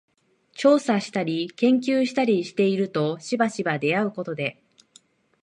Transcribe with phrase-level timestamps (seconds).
[0.53, 4.59] 調査したり研究したりしているとしばしば出合うことで、